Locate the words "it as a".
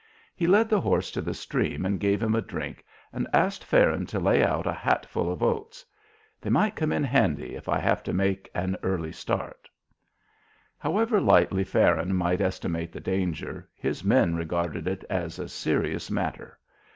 14.87-15.47